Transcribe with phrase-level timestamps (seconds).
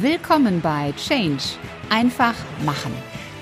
[0.00, 1.42] Willkommen bei Change.
[1.88, 2.34] Einfach
[2.66, 2.92] machen.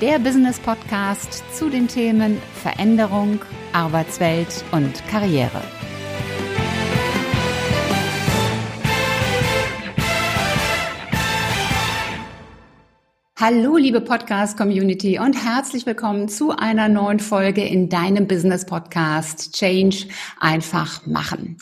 [0.01, 3.41] Der Business Podcast zu den Themen Veränderung,
[3.73, 5.61] Arbeitswelt und Karriere.
[13.37, 20.07] Hallo, liebe Podcast-Community und herzlich willkommen zu einer neuen Folge in deinem Business-Podcast Change
[20.39, 21.59] einfach machen.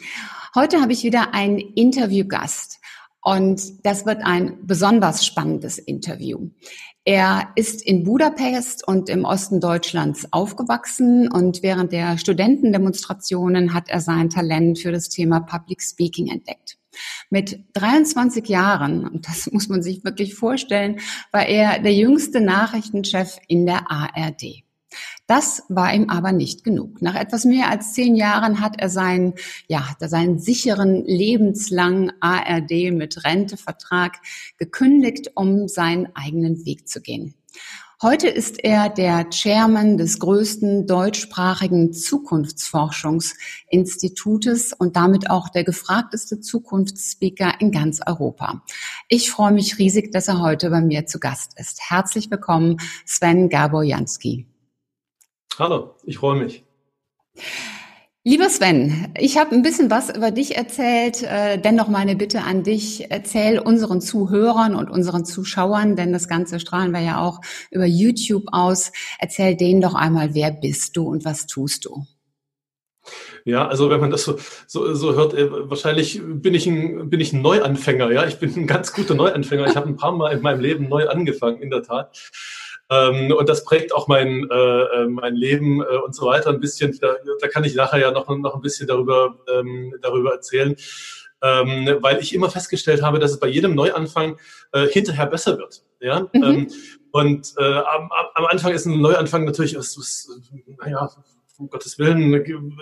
[0.54, 2.81] Heute habe ich wieder einen Interviewgast.
[3.22, 6.50] Und das wird ein besonders spannendes Interview.
[7.04, 14.00] Er ist in Budapest und im Osten Deutschlands aufgewachsen und während der Studentendemonstrationen hat er
[14.00, 16.78] sein Talent für das Thema Public Speaking entdeckt.
[17.30, 21.00] Mit 23 Jahren, und das muss man sich wirklich vorstellen,
[21.30, 24.62] war er der jüngste Nachrichtenchef in der ARD.
[25.26, 27.00] Das war ihm aber nicht genug.
[27.00, 29.34] Nach etwas mehr als zehn Jahren hat er seinen,
[29.68, 34.18] ja, seinen sicheren lebenslangen ARD mit Rentevertrag
[34.58, 37.34] gekündigt, um seinen eigenen Weg zu gehen.
[38.02, 47.60] Heute ist er der Chairman des größten deutschsprachigen Zukunftsforschungsinstitutes und damit auch der gefragteste Zukunftsspeaker
[47.60, 48.64] in ganz Europa.
[49.08, 51.88] Ich freue mich riesig, dass er heute bei mir zu Gast ist.
[51.88, 54.51] Herzlich willkommen, Sven Gabor-Jansky.
[55.58, 56.64] Hallo, ich freue mich.
[58.24, 61.22] Lieber Sven, ich habe ein bisschen was über dich erzählt.
[61.24, 66.60] Äh, dennoch meine Bitte an dich, erzähl unseren Zuhörern und unseren Zuschauern, denn das Ganze
[66.60, 68.92] strahlen wir ja auch über YouTube aus.
[69.18, 72.06] Erzähl denen doch einmal, wer bist du und was tust du?
[73.44, 77.18] Ja, also wenn man das so, so, so hört, äh, wahrscheinlich bin ich, ein, bin
[77.18, 78.12] ich ein Neuanfänger.
[78.12, 79.66] Ja, ich bin ein ganz guter Neuanfänger.
[79.66, 82.16] Ich habe ein paar Mal in meinem Leben neu angefangen, in der Tat.
[82.92, 86.60] Ähm, und das prägt auch mein, äh, äh, mein Leben äh, und so weiter ein
[86.60, 86.98] bisschen.
[87.00, 90.76] Da, da kann ich nachher ja noch, noch ein bisschen darüber, ähm, darüber erzählen.
[91.40, 94.38] Ähm, weil ich immer festgestellt habe, dass es bei jedem Neuanfang
[94.72, 95.82] äh, hinterher besser wird.
[96.00, 96.28] Ja?
[96.32, 96.44] Mhm.
[96.44, 96.70] Ähm,
[97.10, 100.28] und äh, am, am Anfang ist ein Neuanfang natürlich, was, was,
[100.78, 101.10] naja,
[101.62, 102.32] um Gottes Willen,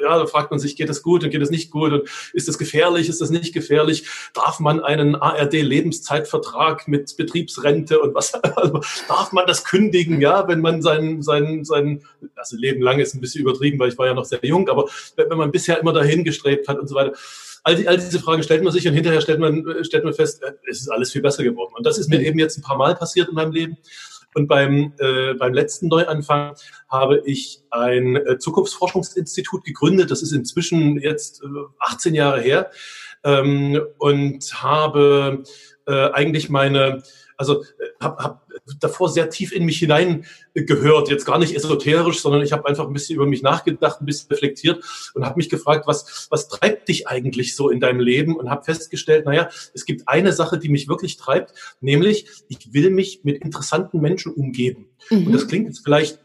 [0.03, 2.49] ja, da fragt man sich, geht das gut und geht es nicht gut und ist
[2.49, 4.07] das gefährlich, ist das nicht gefährlich?
[4.35, 10.61] Darf man einen ARD-Lebenszeitvertrag mit Betriebsrente und was, also darf man das kündigen, ja, wenn
[10.61, 12.03] man sein, sein, sein,
[12.35, 14.89] also Leben lang ist ein bisschen übertrieben, weil ich war ja noch sehr jung, aber
[15.17, 17.13] wenn man bisher immer dahin gestrebt hat und so weiter.
[17.63, 20.43] All, die, all diese Fragen stellt man sich und hinterher stellt man, stellt man fest,
[20.43, 21.75] äh, es ist alles viel besser geworden.
[21.77, 23.77] Und das ist mir eben jetzt ein paar Mal passiert in meinem Leben.
[24.35, 26.55] Und beim, äh, beim letzten Neuanfang
[26.89, 30.11] habe ich ein äh, Zukunftsforschungsinstitut gegründet.
[30.11, 31.47] Das ist inzwischen jetzt äh,
[31.81, 32.71] 18 Jahre her.
[33.25, 35.43] Ähm, und habe
[35.87, 37.03] äh, eigentlich meine,
[37.41, 38.47] also äh, habe hab
[38.78, 42.87] davor sehr tief in mich hinein gehört, jetzt gar nicht esoterisch, sondern ich habe einfach
[42.87, 44.84] ein bisschen über mich nachgedacht, ein bisschen reflektiert
[45.15, 48.65] und habe mich gefragt, was, was treibt dich eigentlich so in deinem Leben und habe
[48.65, 53.43] festgestellt, naja, es gibt eine Sache, die mich wirklich treibt, nämlich ich will mich mit
[53.43, 54.89] interessanten Menschen umgeben.
[55.09, 55.28] Mhm.
[55.28, 56.21] Und das klingt jetzt vielleicht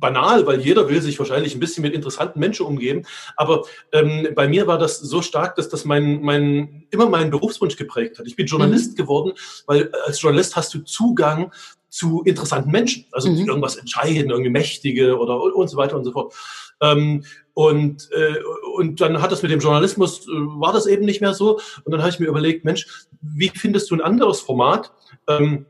[0.00, 3.02] banal, weil jeder will sich wahrscheinlich ein bisschen mit interessanten Menschen umgeben.
[3.36, 7.76] Aber ähm, bei mir war das so stark, dass das mein, mein, immer meinen Berufswunsch
[7.76, 8.26] geprägt hat.
[8.26, 8.96] Ich bin Journalist mhm.
[8.96, 9.32] geworden,
[9.66, 11.52] weil als Journalist hast du Zugang
[11.88, 13.48] zu interessanten Menschen, also mhm.
[13.48, 16.34] irgendwas entscheiden, irgendwie Mächtige oder und so weiter und so fort.
[16.80, 18.36] Ähm, und, äh,
[18.76, 21.60] und dann hat das mit dem Journalismus, äh, war das eben nicht mehr so.
[21.84, 22.86] Und dann habe ich mir überlegt, Mensch,
[23.20, 24.92] wie findest du ein anderes Format?
[25.28, 25.66] Ähm,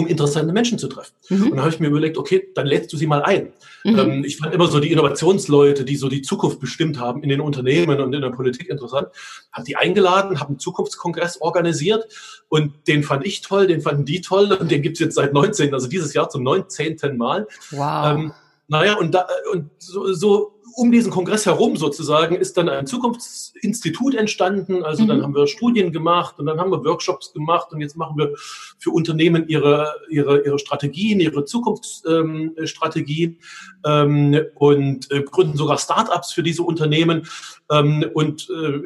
[0.00, 1.12] um interessante Menschen zu treffen.
[1.28, 1.42] Mhm.
[1.44, 3.52] Und dann habe ich mir überlegt, okay, dann lädst du sie mal ein.
[3.84, 3.98] Mhm.
[3.98, 7.42] Ähm, ich fand immer so die Innovationsleute, die so die Zukunft bestimmt haben in den
[7.42, 9.08] Unternehmen und in der Politik interessant,
[9.52, 12.06] habe die eingeladen, habe einen Zukunftskongress organisiert
[12.48, 15.74] und den fand ich toll, den fanden die toll und den gibt's jetzt seit 19,
[15.74, 16.96] also dieses Jahr zum 19.
[17.16, 17.46] Mal.
[17.70, 18.06] Wow.
[18.06, 18.32] Ähm,
[18.68, 24.14] naja, und, da, und so, so um diesen Kongress herum sozusagen ist dann ein Zukunftsinstitut
[24.14, 24.84] entstanden.
[24.84, 25.08] Also mhm.
[25.08, 28.34] dann haben wir Studien gemacht und dann haben wir Workshops gemacht und jetzt machen wir
[28.78, 33.38] für Unternehmen ihre, ihre, ihre Strategien, ihre Zukunftsstrategien
[33.86, 37.26] ähm, ähm, und äh, gründen sogar Startups für diese Unternehmen.
[37.70, 38.80] Ähm, und äh,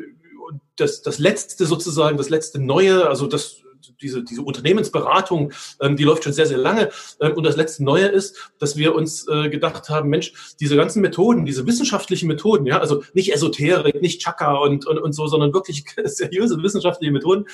[0.76, 3.63] das, das letzte sozusagen, das letzte Neue, also das
[4.00, 6.90] diese, diese Unternehmensberatung, ähm, die läuft schon sehr, sehr lange.
[7.20, 11.02] Ähm, und das letzte Neue ist, dass wir uns äh, gedacht haben, Mensch, diese ganzen
[11.02, 15.52] Methoden, diese wissenschaftlichen Methoden, ja, also nicht Esoterik, nicht Chaka und, und, und so, sondern
[15.52, 17.46] wirklich seriöse wissenschaftliche Methoden,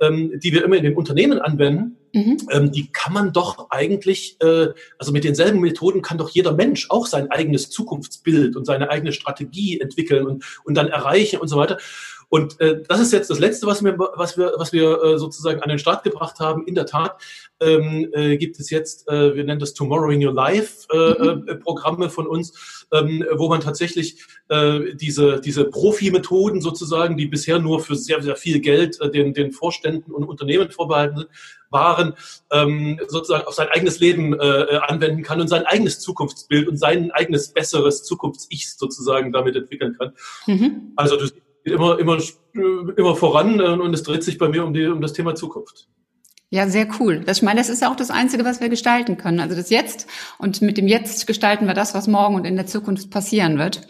[0.00, 2.36] ähm, die wir immer in den Unternehmen anwenden, mhm.
[2.50, 4.68] ähm, die kann man doch eigentlich, äh,
[4.98, 9.12] also mit denselben Methoden kann doch jeder Mensch auch sein eigenes Zukunftsbild und seine eigene
[9.12, 11.78] Strategie entwickeln und, und dann erreichen und so weiter.
[12.28, 15.60] Und äh, das ist jetzt das Letzte, was wir, was wir, was wir äh, sozusagen
[15.62, 16.66] an den Start gebracht haben.
[16.66, 17.20] In der Tat
[17.60, 21.48] ähm, äh, gibt es jetzt, äh, wir nennen das Tomorrow in Your Life äh, mhm.
[21.48, 27.58] äh, Programme von uns, ähm, wo man tatsächlich äh, diese, diese Profi-Methoden sozusagen, die bisher
[27.58, 31.28] nur für sehr, sehr viel Geld äh, den, den Vorständen und Unternehmen vorbehalten sind,
[31.70, 32.14] Waren
[32.50, 37.10] ähm, sozusagen auf sein eigenes Leben äh, anwenden kann und sein eigenes Zukunftsbild und sein
[37.10, 40.14] eigenes besseres Zukunfts-Ich sozusagen damit entwickeln kann.
[40.46, 40.92] Mhm.
[40.96, 42.18] Also das geht immer, immer,
[42.54, 45.88] immer voran äh, und es dreht sich bei mir um, die, um das Thema Zukunft.
[46.50, 47.20] Ja, sehr cool.
[47.20, 49.40] Das, ich meine, das ist ja auch das Einzige, was wir gestalten können.
[49.40, 50.06] Also das Jetzt
[50.38, 53.86] und mit dem Jetzt gestalten wir das, was morgen und in der Zukunft passieren wird.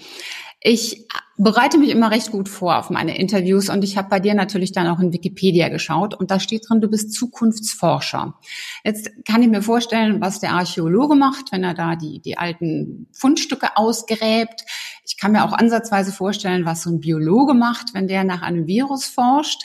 [0.61, 4.35] Ich bereite mich immer recht gut vor auf meine Interviews und ich habe bei dir
[4.35, 8.35] natürlich dann auch in Wikipedia geschaut und da steht drin, du bist Zukunftsforscher.
[8.83, 13.07] Jetzt kann ich mir vorstellen, was der Archäologe macht, wenn er da die, die alten
[13.13, 14.65] Fundstücke ausgräbt.
[15.09, 18.67] Ich kann mir auch ansatzweise vorstellen, was so ein Biologe macht, wenn der nach einem
[18.67, 19.63] Virus forscht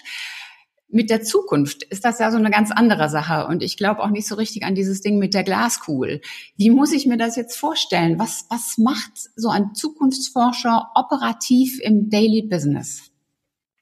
[0.94, 3.48] mit der Zukunft ist das ja so eine ganz andere Sache.
[3.48, 6.22] Und ich glaube auch nicht so richtig an dieses Ding mit der Glaskugel.
[6.56, 8.20] Wie muss ich mir das jetzt vorstellen?
[8.20, 13.10] Was, was macht so ein Zukunftsforscher operativ im Daily Business?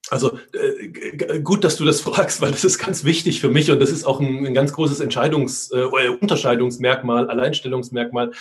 [0.09, 3.79] Also äh, gut, dass du das fragst, weil das ist ganz wichtig für mich und
[3.79, 8.31] das ist auch ein, ein ganz großes Entscheidungs- äh, Unterscheidungsmerkmal, Alleinstellungsmerkmal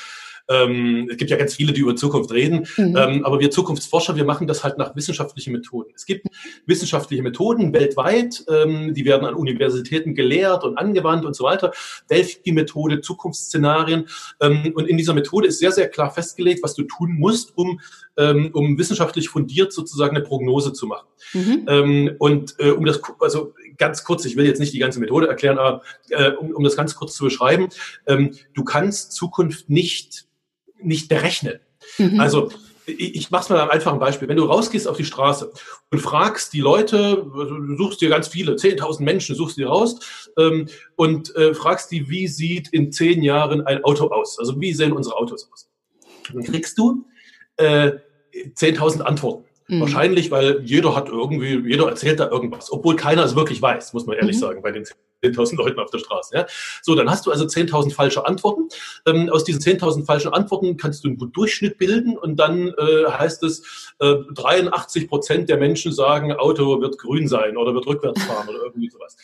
[0.51, 2.97] ähm, es gibt ja ganz viele, die über Zukunft reden, mhm.
[2.97, 5.93] ähm, aber wir Zukunftsforscher, wir machen das halt nach wissenschaftlichen Methoden.
[5.95, 6.27] Es gibt
[6.67, 11.73] wissenschaftliche Methoden weltweit, ähm, die werden an Universitäten gelehrt und angewandt und so weiter.
[12.11, 14.09] Delphi-Methode, Zukunftsszenarien.
[14.41, 17.81] Ähm, und in dieser Methode ist sehr, sehr klar festgelegt, was du tun musst, um,
[18.17, 21.07] ähm, um wissenschaftlich fundiert sozusagen eine Prognose zu machen.
[21.33, 21.67] Mhm.
[21.69, 25.29] Ähm, und äh, um das, also ganz kurz, ich will jetzt nicht die ganze Methode
[25.29, 27.69] erklären, aber äh, um, um das ganz kurz zu beschreiben,
[28.07, 30.27] du kannst Zukunft nicht
[30.83, 31.61] nicht berechnen.
[31.99, 32.21] Mhm.
[32.21, 32.51] Also
[32.87, 34.29] ich, ich mache es mal am einfachen Beispiel.
[34.29, 35.53] Wenn du rausgehst auf die Straße
[35.91, 40.67] und fragst die Leute, du suchst dir ganz viele, 10.000 Menschen, suchst dir raus ähm,
[40.97, 44.39] und äh, fragst die, wie sieht in zehn Jahren ein Auto aus?
[44.39, 45.69] Also wie sehen unsere Autos aus?
[46.33, 47.07] Dann kriegst du
[47.57, 47.93] äh,
[48.33, 49.45] 10.000 Antworten.
[49.69, 49.81] Mhm.
[49.81, 54.07] Wahrscheinlich, weil jeder hat irgendwie, jeder erzählt da irgendwas, obwohl keiner es wirklich weiß, muss
[54.07, 54.41] man ehrlich mhm.
[54.41, 56.37] sagen, bei den 10.000 Leuten auf der Straße.
[56.37, 56.47] Ja?
[56.83, 58.69] So, dann hast du also 10.000 falsche Antworten.
[59.07, 63.43] Ähm, aus diesen 10.000 falschen Antworten kannst du einen Durchschnitt bilden und dann äh, heißt
[63.43, 68.49] es, äh, 83 Prozent der Menschen sagen, Auto wird grün sein oder wird rückwärts fahren
[68.49, 69.17] oder irgendwie sowas.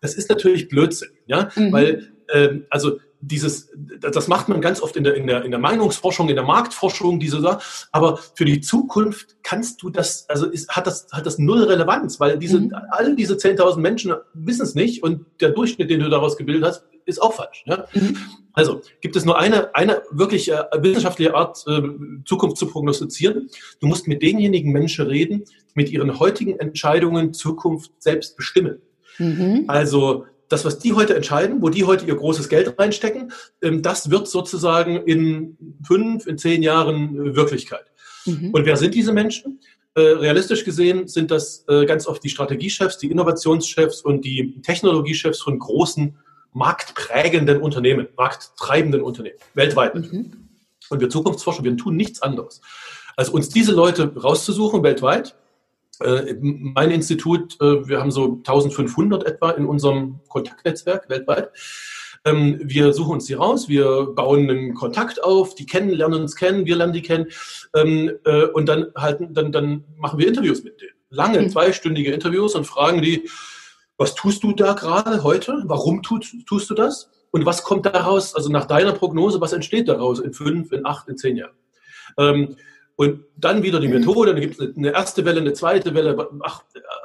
[0.00, 1.72] Das ist natürlich Blödsinn, ja, mhm.
[1.72, 5.60] weil ähm, also dieses, das macht man ganz oft in der, in der, in der
[5.60, 7.58] Meinungsforschung, in der Marktforschung, diese.
[7.92, 12.20] Aber für die Zukunft kannst du das, also ist, hat das, hat das null Relevanz,
[12.20, 12.72] weil diese, mhm.
[12.90, 16.84] all diese 10.000 Menschen wissen es nicht und der Durchschnitt, den du daraus gebildet hast,
[17.06, 17.64] ist auch falsch.
[17.66, 17.86] Ja?
[17.92, 18.16] Mhm.
[18.52, 21.82] Also gibt es nur eine, eine wirklich äh, wissenschaftliche Art, äh,
[22.24, 23.48] Zukunft zu prognostizieren.
[23.80, 25.44] Du musst mit denjenigen Menschen reden,
[25.74, 28.80] mit ihren heutigen Entscheidungen Zukunft selbst bestimmen.
[29.18, 29.64] Mhm.
[29.66, 33.32] Also das, was die heute entscheiden, wo die heute ihr großes Geld reinstecken,
[33.62, 35.56] ähm, das wird sozusagen in
[35.86, 37.84] fünf, in zehn Jahren äh, Wirklichkeit.
[38.26, 38.50] Mhm.
[38.52, 39.60] Und wer sind diese Menschen?
[39.94, 45.40] Äh, realistisch gesehen sind das äh, ganz oft die Strategiechefs, die Innovationschefs und die Technologiechefs
[45.40, 46.16] von großen
[46.52, 49.94] marktprägenden Unternehmen, markttreibenden Unternehmen, weltweit.
[49.94, 50.48] Mhm.
[50.90, 52.60] Und wir Zukunftsforscher, wir tun nichts anderes,
[53.16, 55.36] als uns diese Leute rauszusuchen weltweit
[56.00, 61.50] mein Institut, äh, wir haben so 1500 etwa in unserem Kontaktnetzwerk weltweit.
[62.24, 66.36] Ähm, wir suchen uns die raus, wir bauen einen Kontakt auf, die kennen, lernen uns
[66.36, 67.26] kennen, wir lernen die kennen
[67.74, 70.94] ähm, äh, und dann halten, dann, dann machen wir Interviews mit denen.
[71.10, 71.50] Lange, mhm.
[71.50, 73.28] zweistündige Interviews und fragen die,
[73.98, 75.62] was tust du da gerade heute?
[75.66, 77.10] Warum tust, tust du das?
[77.30, 81.08] Und was kommt daraus, also nach deiner Prognose, was entsteht daraus in fünf, in acht,
[81.08, 81.54] in zehn Jahren?
[82.96, 86.62] Und dann wieder die Methode, dann gibt es eine erste Welle, eine zweite Welle, ach,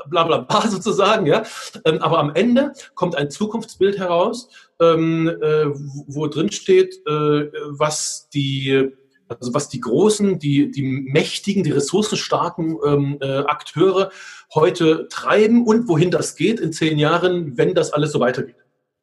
[0.08, 1.44] bla bla bla sozusagen, ja.
[1.86, 5.66] Ähm, aber am Ende kommt ein Zukunftsbild heraus, ähm, äh,
[6.08, 8.92] wo drin steht, äh, was die
[9.30, 14.12] also was die großen, die, die mächtigen, die ressourcenstarken ähm, äh, Akteure
[14.54, 18.56] heute treiben und wohin das geht in zehn Jahren, wenn das alles so weitergeht.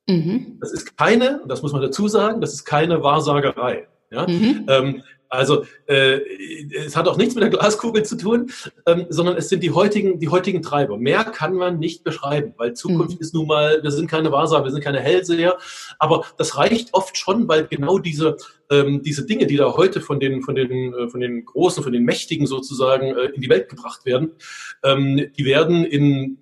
[0.08, 0.58] Mhm.
[0.60, 3.86] Das ist keine, das muss man dazu sagen, das ist keine Wahrsagerei.
[4.10, 4.26] Ja?
[4.26, 4.66] Mhm.
[4.68, 6.20] Ähm, also äh,
[6.74, 8.50] es hat auch nichts mit der Glaskugel zu tun,
[8.86, 10.98] ähm, sondern es sind die heutigen, die heutigen Treiber.
[10.98, 13.20] Mehr kann man nicht beschreiben, weil Zukunft mhm.
[13.20, 15.56] ist nun mal, wir sind keine Wahrsager, wir sind keine Hellseher,
[15.98, 18.36] aber das reicht oft schon, weil genau diese,
[18.70, 21.92] ähm, diese Dinge, die da heute von den, von den, äh, von den Großen, von
[21.92, 24.32] den Mächtigen sozusagen äh, in die Welt gebracht werden,
[24.82, 26.38] ähm, die werden in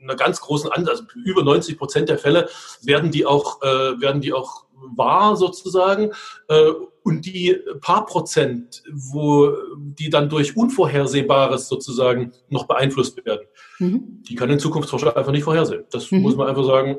[0.00, 2.48] einer ganz großen, also über 90 Prozent der Fälle
[2.82, 6.10] werden die auch, äh, werden die auch wahr sozusagen.
[6.48, 6.70] Äh,
[7.02, 13.46] und die paar Prozent, wo die dann durch Unvorhersehbares sozusagen noch beeinflusst werden,
[13.78, 14.22] mhm.
[14.26, 15.84] die können Zukunftsforscher einfach nicht vorhersehen.
[15.90, 16.22] Das mhm.
[16.22, 16.98] muss man einfach sagen,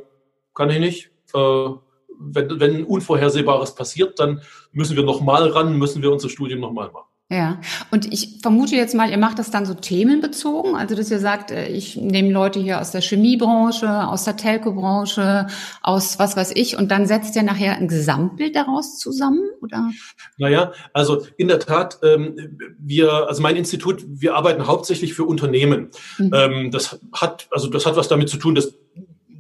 [0.54, 1.12] kann ich nicht.
[1.34, 1.70] Äh,
[2.18, 7.10] wenn, wenn Unvorhersehbares passiert, dann müssen wir nochmal ran, müssen wir unser Studium nochmal machen.
[7.32, 11.18] Ja, und ich vermute jetzt mal, ihr macht das dann so themenbezogen, also dass ihr
[11.18, 15.48] sagt, äh, ich nehme Leute hier aus der Chemiebranche, aus der Telco-Branche,
[15.82, 19.90] aus was weiß ich, und dann setzt ihr nachher ein Gesamtbild daraus zusammen, oder?
[20.38, 25.90] Naja, also in der Tat, ähm, wir, also mein Institut, wir arbeiten hauptsächlich für Unternehmen.
[26.20, 26.32] Mhm.
[26.32, 28.76] Ähm, das hat, also das hat was damit zu tun, dass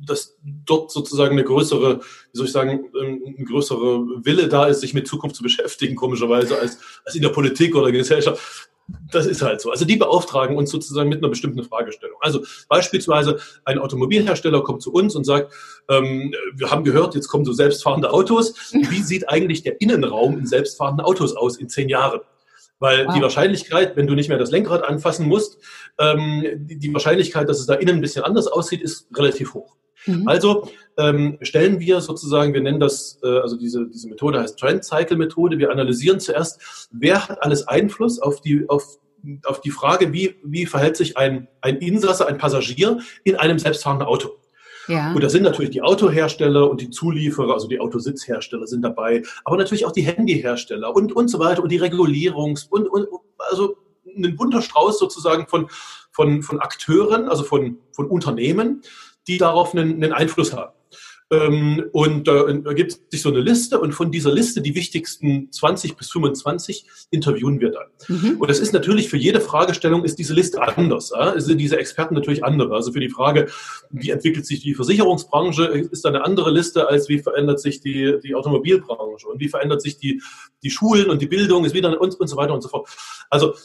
[0.07, 4.81] dass dort sozusagen eine größere, wie soll ich sagen, ähm, ein größere Wille da ist,
[4.81, 8.69] sich mit Zukunft zu beschäftigen, komischerweise, als, als in der Politik oder Gesellschaft.
[9.11, 9.71] Das ist halt so.
[9.71, 12.17] Also die beauftragen uns sozusagen mit einer bestimmten Fragestellung.
[12.21, 15.51] Also beispielsweise ein Automobilhersteller kommt zu uns und sagt,
[15.89, 18.53] ähm, wir haben gehört, jetzt kommen so selbstfahrende Autos.
[18.73, 22.21] Wie sieht eigentlich der Innenraum in selbstfahrenden Autos aus in zehn Jahren?
[22.79, 23.15] Weil wow.
[23.15, 25.57] die Wahrscheinlichkeit, wenn du nicht mehr das Lenkrad anfassen musst,
[25.97, 29.75] ähm, die, die Wahrscheinlichkeit, dass es da innen ein bisschen anders aussieht, ist relativ hoch.
[30.05, 30.27] Mhm.
[30.27, 34.83] Also ähm, stellen wir sozusagen, wir nennen das, äh, also diese, diese Methode heißt Trend
[34.83, 35.57] Cycle Methode.
[35.57, 38.99] Wir analysieren zuerst, wer hat alles Einfluss auf die, auf,
[39.45, 44.07] auf die Frage, wie, wie verhält sich ein, ein Insasse, ein Passagier in einem selbstfahrenden
[44.07, 44.37] Auto.
[44.87, 45.13] Ja.
[45.13, 49.57] Und da sind natürlich die Autohersteller und die Zulieferer, also die Autositzhersteller sind dabei, aber
[49.57, 54.35] natürlich auch die Handyhersteller und, und so weiter und die Regulierungs- und, und also ein
[54.35, 55.67] bunter Strauß sozusagen von,
[56.11, 58.81] von, von Akteuren, also von, von Unternehmen,
[59.27, 60.74] die darauf einen, einen Einfluss haben.
[61.31, 65.51] Ähm, und äh, da gibt sich so eine Liste und von dieser Liste die wichtigsten
[65.51, 67.87] 20 bis 25 interviewen wir dann.
[68.07, 68.37] Mhm.
[68.39, 71.11] Und das ist natürlich für jede Fragestellung ist diese Liste anders.
[71.15, 71.39] Ja?
[71.39, 72.75] Sind diese Experten natürlich andere.
[72.75, 73.47] Also für die Frage,
[73.89, 78.19] wie entwickelt sich die Versicherungsbranche, ist da eine andere Liste als wie verändert sich die,
[78.23, 80.21] die Automobilbranche und wie verändert sich die,
[80.61, 82.87] die Schulen und die Bildung ist wieder und, und so weiter und so fort.
[83.31, 83.55] Also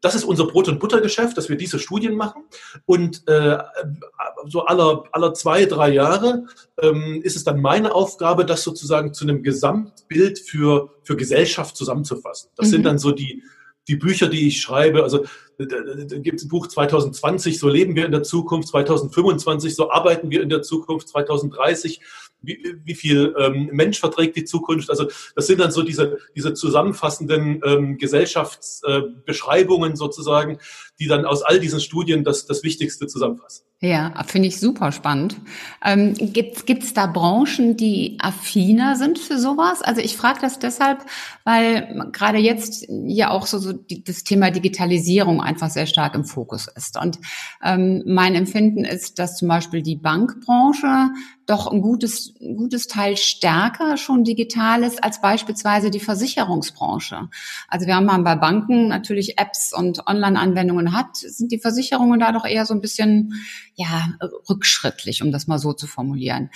[0.00, 2.44] das ist unser Brot- und Buttergeschäft, dass wir diese Studien machen.
[2.86, 3.58] Und äh,
[4.46, 6.46] so aller, aller zwei, drei Jahre
[6.80, 12.50] ähm, ist es dann meine Aufgabe, das sozusagen zu einem Gesamtbild für, für Gesellschaft zusammenzufassen.
[12.56, 12.70] Das mhm.
[12.70, 13.42] sind dann so die,
[13.88, 15.02] die Bücher, die ich schreibe.
[15.02, 15.24] Also
[15.58, 15.66] da,
[16.18, 20.42] gibt es ein Buch 2020, so leben wir in der Zukunft, 2025, so arbeiten wir
[20.42, 22.00] in der Zukunft, 2030
[22.42, 24.90] wie, wie viel ähm, Mensch verträgt die Zukunft.
[24.90, 30.58] Also das sind dann so diese, diese zusammenfassenden ähm, Gesellschaftsbeschreibungen äh, sozusagen,
[31.00, 33.64] die dann aus all diesen Studien das, das Wichtigste zusammenfassen.
[33.82, 35.36] Ja, finde ich super spannend.
[35.82, 39.80] Ähm, Gibt es da Branchen, die affiner sind für sowas?
[39.80, 40.98] Also ich frage das deshalb,
[41.44, 46.26] weil gerade jetzt ja auch so, so die, das Thema Digitalisierung einfach sehr stark im
[46.26, 47.00] Fokus ist.
[47.00, 47.18] Und
[47.64, 51.14] ähm, mein Empfinden ist, dass zum Beispiel die Bankbranche
[51.46, 57.28] doch ein gutes, ein gutes Teil stärker schon digital ist als beispielsweise die Versicherungsbranche.
[57.66, 62.44] Also wir haben bei Banken natürlich Apps und Online-Anwendungen hat, sind die Versicherungen da doch
[62.44, 63.34] eher so ein bisschen
[63.74, 64.12] ja,
[64.48, 66.50] rückschrittlich, um das mal so zu formulieren.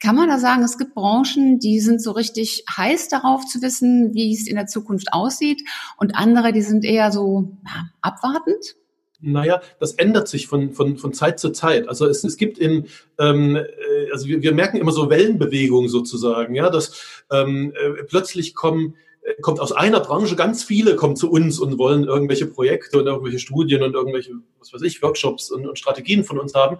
[0.00, 4.14] Kann man da sagen, es gibt Branchen, die sind so richtig heiß darauf zu wissen,
[4.14, 5.62] wie es in der Zukunft aussieht
[5.96, 8.76] und andere, die sind eher so ja, abwartend?
[9.20, 11.88] Naja, das ändert sich von, von, von Zeit zu Zeit.
[11.88, 12.86] Also es, es gibt in,
[13.18, 18.54] ähm, äh, also wir, wir merken immer so Wellenbewegungen sozusagen, ja, dass ähm, äh, plötzlich
[18.54, 18.94] kommen
[19.40, 23.38] kommt aus einer Branche, ganz viele kommen zu uns und wollen irgendwelche Projekte und irgendwelche
[23.38, 26.78] Studien und irgendwelche, was weiß ich, Workshops und, und Strategien von uns haben.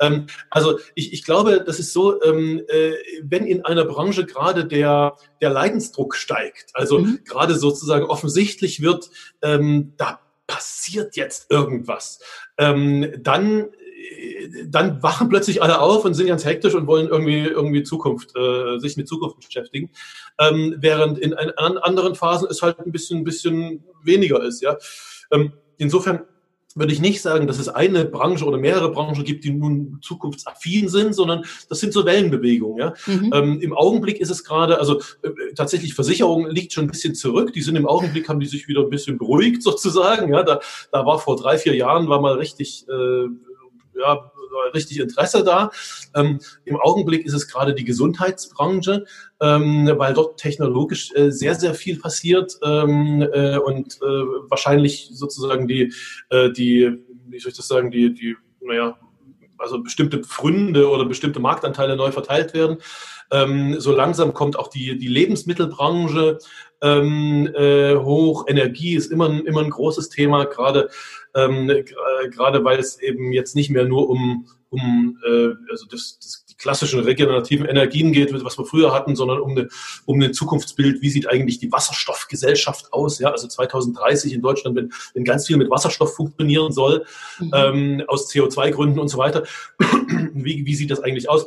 [0.00, 4.64] Ähm, also ich, ich glaube, das ist so, ähm, äh, wenn in einer Branche gerade
[4.64, 7.20] der, der Leidensdruck steigt, also mhm.
[7.24, 9.10] gerade sozusagen offensichtlich wird,
[9.42, 12.20] ähm, da passiert jetzt irgendwas,
[12.58, 13.68] ähm, dann
[14.68, 18.78] dann wachen plötzlich alle auf und sind ganz hektisch und wollen irgendwie, irgendwie Zukunft, äh,
[18.78, 19.90] sich mit Zukunft beschäftigen.
[20.38, 24.76] Ähm, während in, in, anderen Phasen es halt ein bisschen, ein bisschen weniger ist, ja.
[25.30, 26.20] Ähm, insofern
[26.76, 30.88] würde ich nicht sagen, dass es eine Branche oder mehrere Branchen gibt, die nun zukunftsaffin
[30.88, 32.78] sind, sondern das sind so Wellenbewegungen.
[32.78, 32.92] Ja?
[33.06, 33.30] Mhm.
[33.34, 37.54] Ähm, Im Augenblick ist es gerade, also äh, tatsächlich Versicherung liegt schon ein bisschen zurück.
[37.54, 40.32] Die sind im Augenblick, haben die sich wieder ein bisschen beruhigt sozusagen.
[40.32, 40.42] Ja?
[40.42, 40.60] Da,
[40.92, 43.26] da war vor drei, vier Jahren war mal richtig äh,
[44.00, 44.30] ja,
[44.74, 45.70] richtig Interesse da.
[46.14, 49.04] Ähm, Im Augenblick ist es gerade die Gesundheitsbranche,
[49.40, 54.06] ähm, weil dort technologisch äh, sehr, sehr viel passiert ähm, äh, und äh,
[54.48, 55.92] wahrscheinlich sozusagen die,
[56.30, 56.92] äh, die,
[57.28, 58.98] wie soll ich das sagen, die, die, naja,
[59.58, 62.78] also bestimmte Pfründe oder bestimmte Marktanteile neu verteilt werden.
[63.30, 66.38] Ähm, so langsam kommt auch die, die Lebensmittelbranche
[66.82, 68.44] ähm, äh, hoch.
[68.48, 70.90] Energie ist immer, immer ein großes Thema, gerade
[71.36, 71.70] ähm,
[72.30, 76.56] gerade weil es eben jetzt nicht mehr nur um, um äh, also das, das, die
[76.56, 79.68] klassischen regenerativen Energien geht, was wir früher hatten, sondern um, eine,
[80.06, 84.92] um ein Zukunftsbild, wie sieht eigentlich die Wasserstoffgesellschaft aus, ja, also 2030 in Deutschland, wenn,
[85.14, 87.04] wenn ganz viel mit Wasserstoff funktionieren soll,
[87.38, 87.50] mhm.
[87.54, 89.44] ähm, aus CO2-Gründen und so weiter,
[90.32, 91.46] wie, wie sieht das eigentlich aus?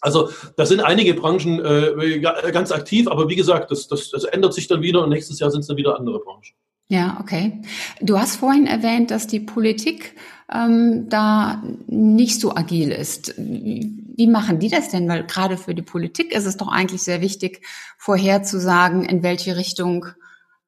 [0.00, 4.54] Also da sind einige Branchen äh, ganz aktiv, aber wie gesagt, das, das, das ändert
[4.54, 6.54] sich dann wieder und nächstes Jahr sind es dann wieder andere Branchen.
[6.88, 7.60] Ja, okay.
[8.00, 10.14] Du hast vorhin erwähnt, dass die Politik
[10.50, 13.34] ähm, da nicht so agil ist.
[13.36, 15.06] Wie machen die das denn?
[15.06, 17.60] Weil gerade für die Politik ist es doch eigentlich sehr wichtig,
[17.98, 20.06] vorherzusagen, in welche Richtung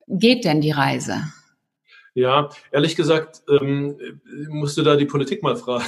[0.07, 1.23] geht denn die Reise.
[2.12, 3.97] Ja, ehrlich gesagt, ähm,
[4.49, 5.85] musst du da die Politik mal fragen.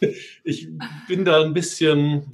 [0.44, 0.68] ich
[1.08, 2.30] bin da ein bisschen,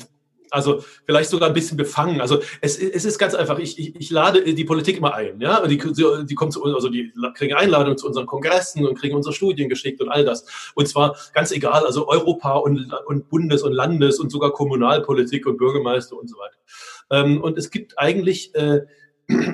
[0.51, 2.21] also vielleicht sogar ein bisschen befangen.
[2.21, 5.67] Also es, es ist ganz einfach, ich, ich, ich lade die Politik immer ein, ja,
[5.67, 9.69] die, die kommt zu, also die kriegen Einladungen zu unseren Kongressen und kriegen unsere Studien
[9.69, 10.73] geschickt und all das.
[10.75, 15.57] Und zwar ganz egal, also Europa und, und Bundes- und Landes- und sogar Kommunalpolitik und
[15.57, 16.57] Bürgermeister und so weiter.
[17.11, 18.81] Ähm, und es gibt eigentlich äh,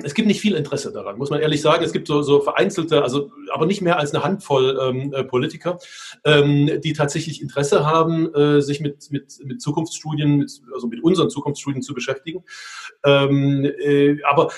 [0.03, 1.83] es gibt nicht viel Interesse daran, muss man ehrlich sagen.
[1.83, 5.79] Es gibt so, so vereinzelte, also aber nicht mehr als eine Handvoll ähm, äh, Politiker,
[6.23, 11.29] ähm, die tatsächlich Interesse haben, äh, sich mit, mit, mit Zukunftsstudien, mit, also mit unseren
[11.29, 12.43] Zukunftsstudien zu beschäftigen.
[13.03, 14.49] Ähm, äh, aber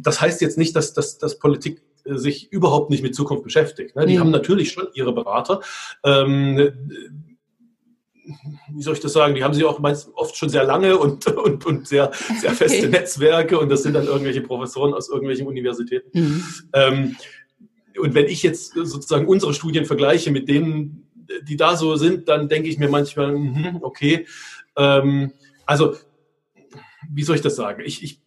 [0.00, 3.94] das heißt jetzt nicht, dass, dass, dass Politik äh, sich überhaupt nicht mit Zukunft beschäftigt.
[3.94, 4.06] Ne?
[4.06, 4.20] Die mhm.
[4.20, 5.60] haben natürlich schon ihre Berater.
[6.02, 7.31] Ähm,
[8.70, 11.26] wie soll ich das sagen, die haben sie auch meist, oft schon sehr lange und,
[11.36, 12.88] und, und sehr, sehr feste okay.
[12.88, 16.18] Netzwerke und das sind dann irgendwelche Professoren aus irgendwelchen Universitäten.
[16.18, 16.44] Mhm.
[16.72, 17.16] Ähm,
[17.98, 21.06] und wenn ich jetzt sozusagen unsere Studien vergleiche mit denen,
[21.42, 24.26] die da so sind, dann denke ich mir manchmal, mh, okay,
[24.76, 25.32] ähm,
[25.66, 25.96] also
[27.10, 27.82] wie soll ich das sagen?
[27.84, 28.20] Ich, ich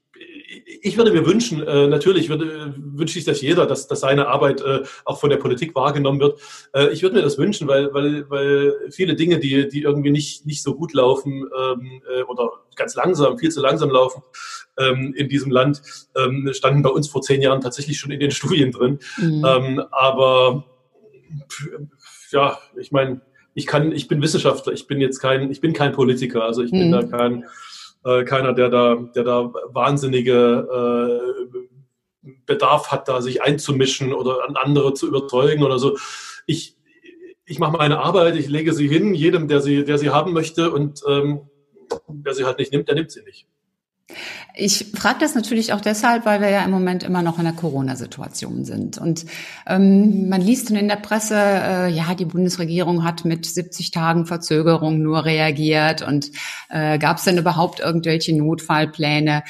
[0.65, 4.62] ich würde mir wünschen, äh, natürlich würde, wünsche ich das jeder, dass, dass seine Arbeit
[4.62, 6.39] äh, auch von der Politik wahrgenommen wird.
[6.74, 10.45] Äh, ich würde mir das wünschen, weil, weil, weil viele Dinge, die, die irgendwie nicht,
[10.45, 14.24] nicht so gut laufen ähm, äh, oder ganz langsam, viel zu langsam laufen
[14.77, 15.81] ähm, in diesem Land,
[16.15, 19.00] ähm, standen bei uns vor zehn Jahren tatsächlich schon in den Studien drin.
[19.17, 19.45] Mhm.
[19.45, 20.65] Ähm, aber
[22.31, 23.22] ja, ich meine,
[23.53, 26.72] ich kann, ich bin Wissenschaftler, ich bin jetzt kein, ich bin kein Politiker, also ich
[26.72, 26.91] bin mhm.
[26.91, 27.45] da kein
[28.05, 34.55] äh, keiner, der da, der da wahnsinnige äh, Bedarf hat, da sich einzumischen oder an
[34.55, 35.97] andere zu überzeugen oder so.
[36.45, 36.77] Ich,
[37.45, 40.71] ich mache meine Arbeit, ich lege sie hin, jedem, der sie, der sie haben möchte
[40.71, 41.41] und ähm,
[42.07, 43.47] wer sie halt nicht nimmt, der nimmt sie nicht.
[44.53, 47.53] Ich frage das natürlich auch deshalb, weil wir ja im Moment immer noch in der
[47.53, 48.98] Corona-Situation sind.
[48.98, 49.25] Und
[49.65, 54.25] ähm, man liest dann in der Presse, äh, ja, die Bundesregierung hat mit 70 Tagen
[54.25, 56.31] Verzögerung nur reagiert und
[56.70, 59.44] äh, gab es denn überhaupt irgendwelche Notfallpläne?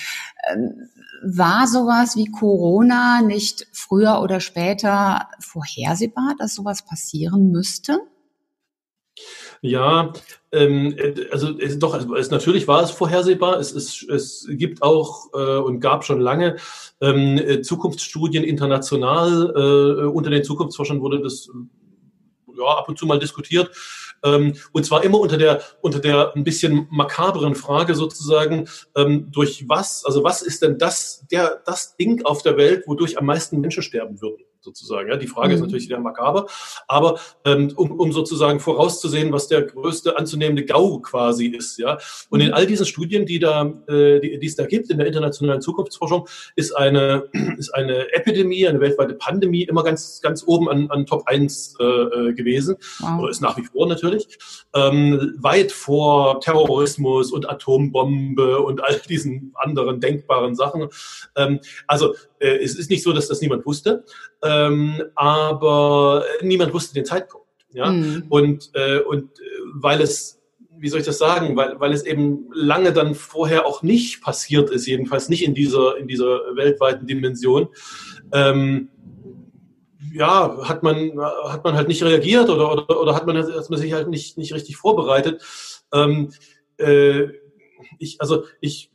[0.52, 0.90] Ähm,
[1.24, 8.00] war sowas wie Corona nicht früher oder später vorhersehbar, dass sowas passieren müsste?
[9.62, 10.14] Ja,
[10.56, 10.96] ähm,
[11.32, 13.60] also es, doch, es, natürlich war es vorhersehbar.
[13.60, 16.58] Es, es, es gibt auch äh, und gab schon lange
[17.02, 19.54] ähm, Zukunftsstudien international.
[19.56, 21.50] Äh, unter den Zukunftsforschern wurde das
[22.58, 23.72] ja, ab und zu mal diskutiert.
[24.24, 29.66] Ähm, und zwar immer unter der, unter der ein bisschen makaberen Frage sozusagen, ähm, durch
[29.68, 33.60] was, also was ist denn das, der, das Ding auf der Welt, wodurch am meisten
[33.60, 34.44] Menschen sterben würden?
[34.66, 35.10] Sozusagen.
[35.10, 35.56] Ja, die Frage mhm.
[35.56, 36.48] ist natürlich sehr makaber,
[36.88, 41.78] aber ähm, um, um sozusagen vorauszusehen, was der größte anzunehmende GAU quasi ist.
[41.78, 41.98] Ja,
[42.30, 42.54] und in mhm.
[42.54, 46.28] all diesen Studien, die da, äh, die, die es da gibt in der internationalen Zukunftsforschung,
[46.56, 51.24] ist eine ist eine Epidemie, eine weltweite Pandemie immer ganz ganz oben an, an Top
[51.28, 52.76] 1 äh, äh, gewesen.
[53.00, 53.20] Wow.
[53.22, 54.28] Oder ist nach wie vor natürlich
[54.74, 60.90] ähm, weit vor Terrorismus und Atombombe und all diesen anderen denkbaren Sachen.
[61.36, 64.06] Ähm, also äh, es ist nicht so, dass das niemand wusste,
[64.46, 67.48] ähm, aber niemand wusste den Zeitpunkt.
[67.74, 67.92] Ja?
[67.92, 68.26] Mhm.
[68.30, 69.30] Und, äh, und
[69.74, 70.40] weil es,
[70.78, 74.70] wie soll ich das sagen, weil, weil es eben lange dann vorher auch nicht passiert
[74.70, 77.70] ist, jedenfalls nicht in dieser, in dieser weltweiten Dimension,
[78.32, 78.90] ähm,
[80.14, 83.80] ja, hat man, hat man halt nicht reagiert oder, oder, oder hat, man, hat man
[83.80, 85.44] sich halt nicht, nicht richtig vorbereitet.
[85.92, 86.32] Ähm,
[86.78, 87.28] äh,
[88.00, 88.92] ich, also ich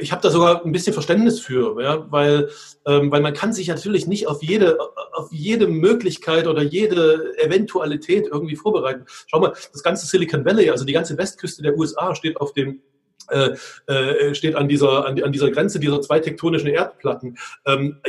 [0.00, 2.50] ich habe da sogar ein bisschen Verständnis für, ja, weil,
[2.86, 4.78] ähm, weil man kann sich natürlich nicht auf jede,
[5.12, 9.04] auf jede Möglichkeit oder jede Eventualität irgendwie vorbereiten.
[9.26, 12.82] Schau mal, das ganze Silicon Valley, also die ganze Westküste der USA steht auf dem
[13.28, 17.36] äh, äh, steht an dieser, an, an, dieser Grenze dieser zwei tektonischen Erdplatten.
[17.66, 18.00] Ähm,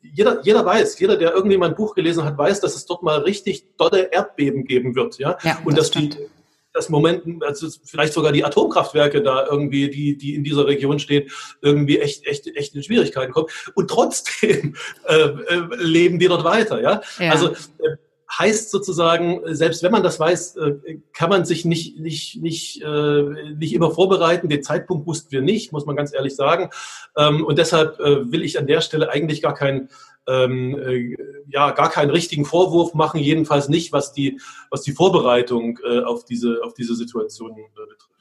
[0.00, 3.02] jeder, jeder weiß, jeder, der irgendwie mal ein Buch gelesen hat, weiß, dass es dort
[3.02, 5.18] mal richtig dolle Erdbeben geben wird.
[5.18, 6.14] Ja, ja und das dass stimmt.
[6.14, 6.41] die
[6.72, 11.30] das Moment, also vielleicht sogar die Atomkraftwerke da irgendwie, die, die in dieser Region stehen,
[11.60, 13.48] irgendwie echt, echt, echt in Schwierigkeiten kommen.
[13.74, 14.74] Und trotzdem
[15.06, 17.02] äh, äh, leben die dort weiter, ja.
[17.18, 17.30] ja.
[17.30, 17.96] Also äh,
[18.38, 23.22] heißt sozusagen, selbst wenn man das weiß, äh, kann man sich nicht, nicht, nicht, äh,
[23.54, 24.48] nicht immer vorbereiten.
[24.48, 26.70] Den Zeitpunkt wussten wir nicht, muss man ganz ehrlich sagen.
[27.16, 29.90] Ähm, und deshalb äh, will ich an der Stelle eigentlich gar keinen
[30.26, 31.16] ähm, äh,
[31.48, 34.40] ja gar keinen richtigen Vorwurf machen, jedenfalls nicht, was die,
[34.70, 38.11] was die Vorbereitung äh, auf, diese, auf diese Situation äh, betrifft.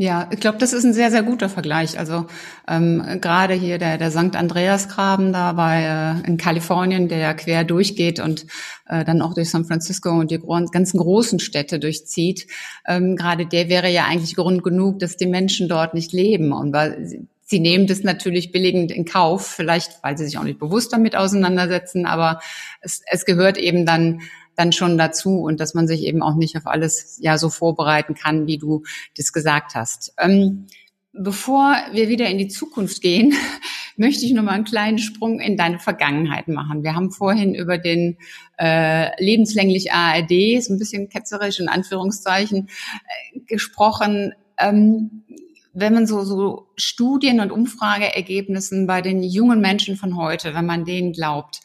[0.00, 1.98] Ja, ich glaube, das ist ein sehr, sehr guter Vergleich.
[1.98, 2.26] Also
[2.68, 4.36] ähm, gerade hier der, der St.
[4.36, 5.82] Andreas-Graben da bei
[6.24, 8.46] äh, in Kalifornien, der ja quer durchgeht und
[8.86, 12.46] äh, dann auch durch San Francisco und die ganzen großen Städte durchzieht.
[12.86, 16.52] Ähm, gerade der wäre ja eigentlich Grund genug, dass die Menschen dort nicht leben.
[16.52, 17.04] Und weil
[17.42, 21.16] sie nehmen das natürlich billigend in Kauf, vielleicht weil sie sich auch nicht bewusst damit
[21.16, 22.38] auseinandersetzen, aber
[22.82, 24.20] es, es gehört eben dann
[24.58, 28.14] dann schon dazu und dass man sich eben auch nicht auf alles ja so vorbereiten
[28.14, 28.82] kann, wie du
[29.16, 30.12] das gesagt hast.
[30.18, 30.66] Ähm,
[31.12, 33.34] bevor wir wieder in die Zukunft gehen,
[33.96, 36.82] möchte ich noch mal einen kleinen Sprung in deine Vergangenheit machen.
[36.82, 38.18] Wir haben vorhin über den
[38.58, 44.32] äh, lebenslänglich ARD, so ein bisschen ketzerisch in Anführungszeichen, äh, gesprochen.
[44.58, 45.22] Ähm,
[45.72, 50.84] wenn man so, so Studien und Umfrageergebnissen bei den jungen Menschen von heute, wenn man
[50.84, 51.60] denen glaubt,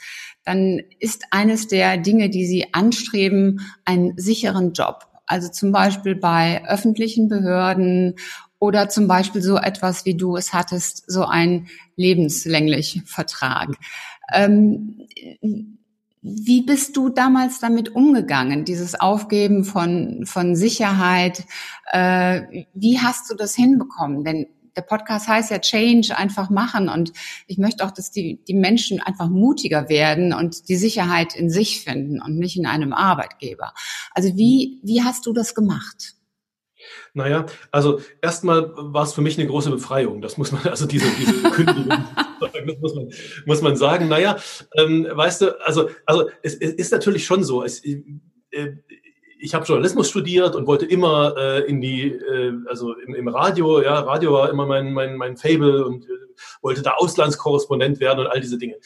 [0.45, 5.07] dann ist eines der Dinge, die sie anstreben, einen sicheren Job.
[5.25, 8.15] Also zum Beispiel bei öffentlichen Behörden
[8.59, 13.69] oder zum Beispiel so etwas, wie du es hattest, so ein lebenslänglich Vertrag.
[14.33, 15.07] Ähm,
[16.21, 21.43] wie bist du damals damit umgegangen, dieses Aufgeben von, von Sicherheit?
[21.91, 24.23] Äh, wie hast du das hinbekommen?
[24.23, 26.89] Denn der Podcast heißt ja Change, einfach machen.
[26.89, 27.13] Und
[27.47, 31.83] ich möchte auch, dass die, die Menschen einfach mutiger werden und die Sicherheit in sich
[31.83, 33.73] finden und nicht in einem Arbeitgeber.
[34.11, 36.15] Also wie, wie hast du das gemacht?
[37.13, 40.21] Naja, also erstmal war es für mich eine große Befreiung.
[40.21, 41.87] Das muss man, also diese, diese Kündigung,
[42.41, 43.09] das muss man,
[43.45, 44.07] muss man sagen.
[44.07, 44.37] Naja,
[44.75, 47.63] ähm, weißt du, also, also es, es ist natürlich schon so.
[47.63, 48.73] Es, äh,
[49.43, 53.81] ich habe Journalismus studiert und wollte immer äh, in die, äh, also im, im, Radio,
[53.81, 56.13] ja, Radio war immer mein, mein, mein Fable und äh,
[56.61, 58.77] wollte da Auslandskorrespondent werden und all diese Dinge.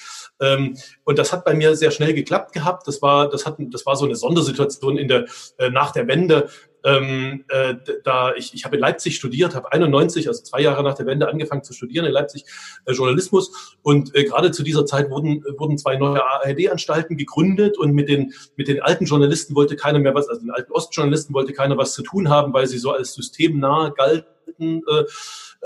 [0.41, 2.87] Ähm, und das hat bei mir sehr schnell geklappt gehabt.
[2.87, 5.25] Das war, das hat, das war so eine Sondersituation in der,
[5.59, 6.49] äh, nach der Wende
[6.83, 10.93] ähm, äh, da ich, ich habe in Leipzig studiert, habe 91, also zwei Jahre nach
[10.93, 12.45] der Wende angefangen zu studieren in Leipzig
[12.85, 17.93] äh, Journalismus und äh, gerade zu dieser Zeit wurden wurden zwei neue ARD-Anstalten gegründet und
[17.93, 21.53] mit den mit den alten Journalisten wollte keiner mehr was, also den alten Ostjournalisten wollte
[21.53, 24.83] keiner was zu tun haben, weil sie so als systemnah galten.
[24.87, 25.03] Äh,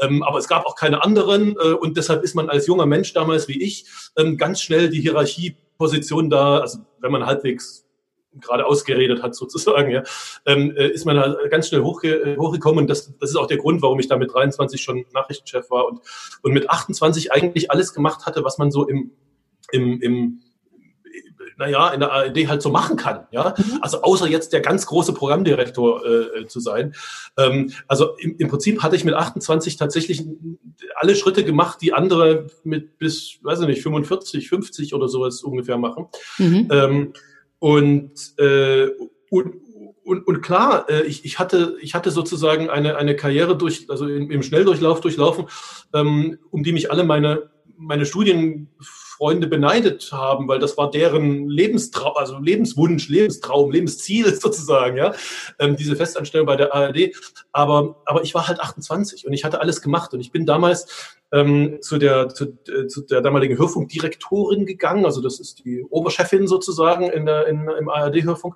[0.02, 3.14] ähm, aber es gab auch keine anderen äh, und deshalb ist man als junger Mensch
[3.14, 3.86] damals wie ich
[4.18, 7.86] ähm, ganz schnell die Hierarchieposition da, also wenn man halbwegs
[8.40, 10.04] gerade ausgeredet hat sozusagen, ja,
[10.46, 12.84] ähm, äh, ist man da ganz schnell hochge hochgekommen.
[12.84, 15.86] Und das, das ist auch der Grund, warum ich da mit 23 schon Nachrichtenchef war
[15.88, 16.02] und,
[16.42, 19.12] und mit 28 eigentlich alles gemacht hatte, was man so im,
[19.72, 20.42] im, im
[21.62, 23.28] naja, in der ARD halt so machen kann.
[23.32, 23.54] Ja?
[23.56, 23.80] Mhm.
[23.82, 26.96] Also außer jetzt der ganz große Programmdirektor äh, zu sein.
[27.38, 30.26] Ähm, also im, im Prinzip hatte ich mit 28 tatsächlich
[30.96, 35.78] alle Schritte gemacht, die andere mit bis, weiß ich nicht, 45, 50 oder sowas ungefähr
[35.78, 36.08] machen.
[36.40, 36.68] Mhm.
[36.72, 37.14] Ähm,
[37.62, 38.88] und, äh,
[39.30, 39.54] und,
[40.04, 44.08] und, und klar, äh, ich, ich, hatte, ich hatte sozusagen eine, eine Karriere durch, also
[44.08, 45.46] im, im Schnelldurchlauf durchlaufen,
[45.94, 48.08] ähm, um die mich alle meine, meine
[49.22, 55.14] Studienfreunde beneidet haben, weil das war deren Lebenstraum, also Lebenswunsch, Lebenstraum, Lebensziel sozusagen, ja,
[55.60, 57.12] ähm, diese Festanstellung bei der ARD.
[57.52, 61.18] Aber, aber ich war halt 28 und ich hatte alles gemacht und ich bin damals
[61.32, 66.48] ähm, zu, der, zu, äh, zu der damaligen Hörfunkdirektorin gegangen, also das ist die Oberchefin
[66.48, 68.56] sozusagen in der, in, im ARD-Hörfunk.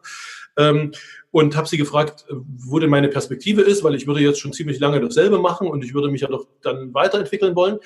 [0.58, 0.91] Ähm,
[1.32, 4.80] und habe sie gefragt, wo denn meine Perspektive ist, weil ich würde jetzt schon ziemlich
[4.80, 7.80] lange dasselbe machen und ich würde mich ja doch dann weiterentwickeln wollen.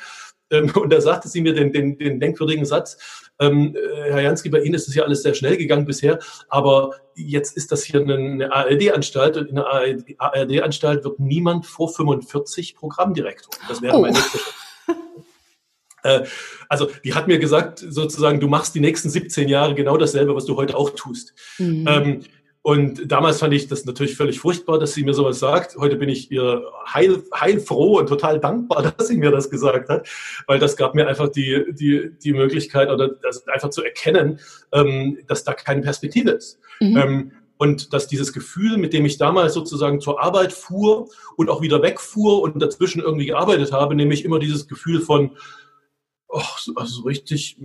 [0.52, 2.98] Ähm, und da sagte sie mir den, den, den denkwürdigen Satz,
[3.40, 6.96] ähm, äh, Herr Jansky, bei Ihnen ist es ja alles sehr schnell gegangen bisher, aber
[7.16, 9.66] jetzt ist das hier eine, eine ARD-Anstalt und in der
[10.18, 13.54] ARD-Anstalt wird niemand vor 45 Programmdirektor.
[13.68, 14.02] Das wäre oh.
[14.02, 14.54] mein nächster Schritt.
[16.02, 16.24] Äh,
[16.70, 20.46] also die hat mir gesagt, sozusagen, du machst die nächsten 17 Jahre genau dasselbe, was
[20.46, 21.34] du heute auch tust.
[21.58, 21.86] Mhm.
[21.90, 22.20] Ähm,
[22.62, 25.78] und damals fand ich das natürlich völlig furchtbar, dass sie mir sowas sagt.
[25.78, 26.62] Heute bin ich ihr
[26.94, 30.08] heil, heilfroh und total dankbar, dass sie mir das gesagt hat,
[30.46, 33.12] weil das gab mir einfach die, die, die Möglichkeit oder
[33.54, 34.40] einfach zu erkennen,
[34.74, 36.60] ähm, dass da keine Perspektive ist.
[36.82, 36.98] Mhm.
[36.98, 41.62] Ähm, und dass dieses Gefühl, mit dem ich damals sozusagen zur Arbeit fuhr und auch
[41.62, 45.32] wieder wegfuhr und dazwischen irgendwie gearbeitet habe, nämlich immer dieses Gefühl von,
[46.34, 47.58] ach, also so richtig,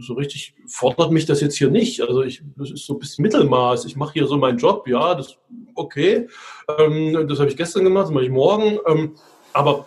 [0.00, 2.00] so richtig fordert mich das jetzt hier nicht.
[2.02, 3.84] Also ich, das ist so ein bisschen Mittelmaß.
[3.84, 5.36] Ich mache hier so meinen Job, ja, das
[5.74, 6.28] okay.
[6.78, 8.78] Ähm, das habe ich gestern gemacht, das mache ich morgen.
[8.86, 9.16] Ähm,
[9.52, 9.86] aber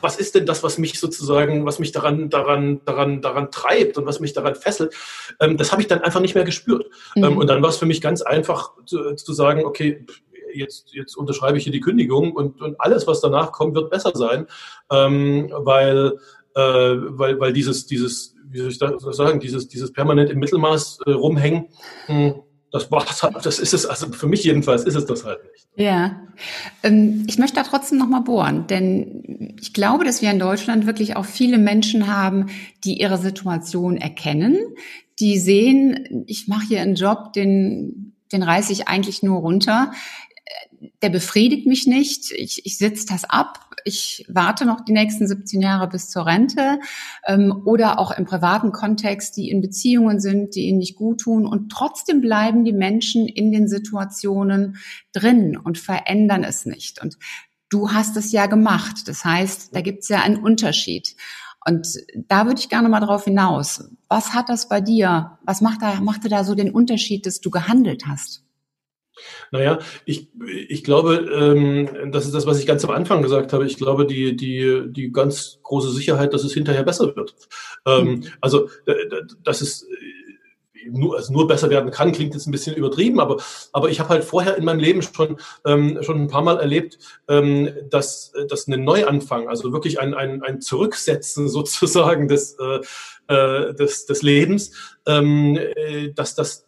[0.00, 4.06] was ist denn das, was mich sozusagen, was mich daran, daran, daran, daran treibt und
[4.06, 4.94] was mich daran fesselt?
[5.40, 6.86] Ähm, das habe ich dann einfach nicht mehr gespürt.
[7.16, 7.24] Mhm.
[7.24, 10.06] Ähm, und dann war es für mich ganz einfach zu, zu sagen, okay,
[10.54, 14.12] jetzt, jetzt unterschreibe ich hier die Kündigung und, und alles, was danach kommt, wird besser
[14.14, 14.46] sein,
[14.90, 16.18] ähm, weil
[16.54, 21.00] äh, weil, weil dieses, dieses, wie soll ich das sagen, dieses, dieses permanent im Mittelmaß
[21.06, 21.68] äh, rumhängen,
[22.08, 22.34] mh, hm,
[22.72, 22.88] das,
[23.42, 25.66] das ist es, also für mich jedenfalls ist es das halt nicht.
[25.76, 26.20] Ja,
[26.82, 31.16] ähm, ich möchte da trotzdem nochmal bohren, denn ich glaube, dass wir in Deutschland wirklich
[31.16, 32.46] auch viele Menschen haben,
[32.84, 34.56] die ihre Situation erkennen,
[35.18, 39.92] die sehen, ich mache hier einen Job, den, den reiße ich eigentlich nur runter
[41.02, 42.32] der befriedigt mich nicht.
[42.32, 43.76] Ich, ich sitze das ab.
[43.84, 46.80] Ich warte noch die nächsten 17 Jahre bis zur Rente.
[47.26, 51.46] Ähm, oder auch im privaten Kontext, die in Beziehungen sind, die ihnen nicht gut tun.
[51.46, 54.76] Und trotzdem bleiben die Menschen in den Situationen
[55.12, 57.02] drin und verändern es nicht.
[57.02, 57.18] Und
[57.68, 59.06] du hast es ja gemacht.
[59.06, 61.14] Das heißt, da gibt es ja einen Unterschied.
[61.66, 63.90] Und da würde ich gerne mal drauf hinaus.
[64.08, 65.38] Was hat das bei dir?
[65.44, 68.44] Was macht da, machte da so den Unterschied, dass du gehandelt hast?
[69.50, 70.28] Naja, ich,
[70.68, 73.66] ich glaube, ähm, das ist das, was ich ganz am Anfang gesagt habe.
[73.66, 77.34] Ich glaube, die, die, die ganz große Sicherheit, dass es hinterher besser wird.
[77.86, 78.24] Ähm, mhm.
[78.40, 78.68] Also,
[79.42, 79.86] dass es
[80.88, 83.38] nur, also nur besser werden kann, klingt jetzt ein bisschen übertrieben, aber,
[83.72, 86.98] aber ich habe halt vorher in meinem Leben schon, ähm, schon ein paar Mal erlebt,
[87.28, 92.80] ähm, dass, dass ein Neuanfang, also wirklich ein, ein, ein Zurücksetzen sozusagen des, äh,
[93.32, 94.72] äh des, des Lebens,
[95.06, 96.64] ähm, äh, dass das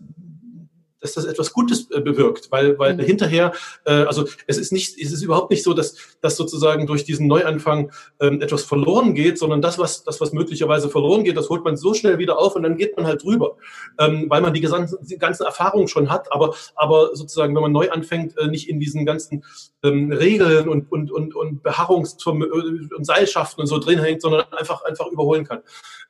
[1.03, 3.01] dass das etwas Gutes äh, bewirkt, weil, weil mhm.
[3.01, 3.53] hinterher,
[3.85, 7.27] äh, also es ist nicht, es ist überhaupt nicht so, dass, dass sozusagen durch diesen
[7.27, 11.65] Neuanfang ähm, etwas verloren geht, sondern das, was, das, was möglicherweise verloren geht, das holt
[11.65, 13.57] man so schnell wieder auf und dann geht man halt drüber,
[13.99, 17.73] ähm, weil man die, gesamten, die ganzen Erfahrungen schon hat, aber, aber sozusagen, wenn man
[17.73, 19.45] neu anfängt, äh, nicht in diesen ganzen
[19.83, 24.45] ähm, Regeln und, und, und, und Beharrungs- äh, und Seilschaften und so drin hängt, sondern
[24.53, 25.63] einfach, einfach überholen kann.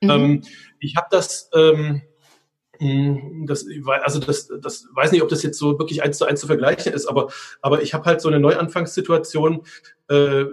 [0.02, 0.11] Mhm.
[0.11, 0.42] Ähm,
[0.81, 2.02] ich habe das, ähm, hm,
[3.47, 3.66] das,
[4.03, 6.92] also das, das weiß nicht, ob das jetzt so wirklich eins zu eins zu vergleichen
[6.92, 7.29] ist, aber,
[7.61, 9.62] aber ich habe halt so eine Neuanfangssituation
[10.09, 10.45] äh,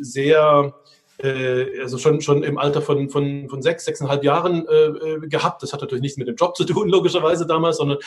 [0.00, 0.74] sehr,
[1.18, 5.62] äh, also schon, schon im Alter von, von, von sechs, sechseinhalb Jahren äh, äh, gehabt.
[5.62, 7.98] Das hat natürlich nichts mit dem Job zu tun, logischerweise damals, sondern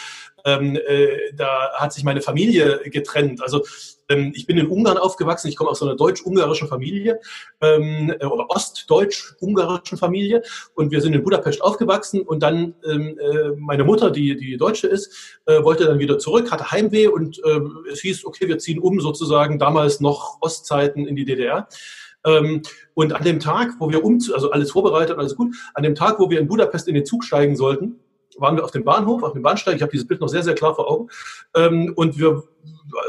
[0.46, 3.42] ähm, äh, da hat sich meine Familie getrennt.
[3.42, 3.64] Also
[4.10, 7.20] ähm, ich bin in Ungarn aufgewachsen, ich komme aus einer deutsch-ungarischen Familie
[7.62, 10.42] ähm, äh, oder ostdeutsch-ungarischen Familie
[10.76, 14.88] und wir sind in Budapest aufgewachsen und dann ähm, äh, meine Mutter, die, die Deutsche
[14.88, 17.60] ist, äh, wollte dann wieder zurück, hatte Heimweh und äh,
[17.92, 21.68] es hieß, okay, wir ziehen um sozusagen damals noch Ostzeiten in die DDR.
[22.26, 22.62] Ähm,
[22.94, 26.20] und an dem Tag, wo wir um, also alles vorbereitet, alles gut, an dem Tag,
[26.20, 28.00] wo wir in Budapest in den Zug steigen sollten,
[28.38, 29.76] waren wir auf dem Bahnhof, auf dem Bahnsteig.
[29.76, 31.10] Ich habe dieses Bild noch sehr, sehr klar vor Augen.
[31.56, 32.44] Ähm, und wir,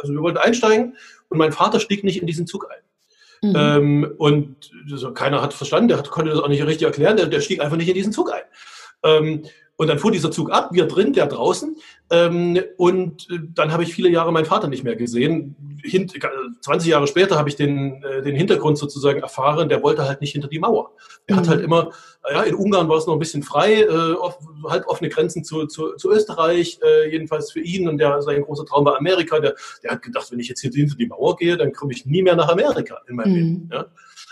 [0.01, 0.97] also wir wollten einsteigen
[1.29, 3.51] und mein Vater stieg nicht in diesen Zug ein.
[3.51, 3.57] Mhm.
[3.57, 7.27] Ähm, und also keiner hat verstanden, der hat, konnte das auch nicht richtig erklären, der,
[7.27, 8.43] der stieg einfach nicht in diesen Zug ein.
[9.03, 9.45] Ähm,
[9.81, 11.75] und dann fuhr dieser Zug ab, wir drin, der draußen.
[12.11, 15.57] Ähm, und äh, dann habe ich viele Jahre meinen Vater nicht mehr gesehen.
[15.83, 16.13] Hint,
[16.61, 20.33] 20 Jahre später habe ich den, äh, den Hintergrund sozusagen erfahren, der wollte halt nicht
[20.33, 20.91] hinter die Mauer.
[21.27, 21.41] Er mhm.
[21.41, 21.93] hat halt immer,
[22.31, 24.39] ja, in Ungarn war es noch ein bisschen frei, äh, off,
[24.69, 27.89] halb offene Grenzen zu, zu, zu Österreich, äh, jedenfalls für ihn.
[27.89, 29.41] Und der, sein großer Traum war Amerika.
[29.41, 32.05] Der, der hat gedacht, wenn ich jetzt hier hinter die Mauer gehe, dann komme ich
[32.05, 33.35] nie mehr nach Amerika in meinem mhm.
[33.35, 33.71] Leben.
[33.73, 33.87] Ja?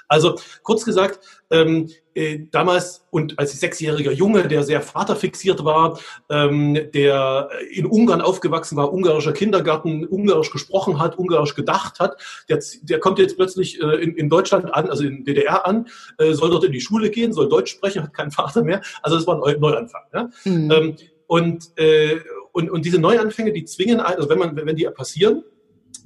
[0.08, 6.74] Also kurz gesagt, ähm, äh, damals und als sechsjähriger Junge, der sehr vaterfixiert war, ähm,
[6.92, 12.98] der in Ungarn aufgewachsen war, ungarischer Kindergarten, ungarisch gesprochen hat, ungarisch gedacht hat, der, der
[12.98, 15.86] kommt jetzt plötzlich äh, in, in, Deutschland an, also in DDR an,
[16.18, 18.80] äh, soll dort in die Schule gehen, soll Deutsch sprechen, hat keinen Vater mehr.
[19.02, 20.02] Also das war ein Neuanfang.
[20.12, 20.30] Ja?
[20.44, 20.70] Mhm.
[20.70, 22.20] Ähm, und, äh,
[22.52, 25.44] und, und diese Neuanfänge, die zwingen, also wenn man, wenn die passieren,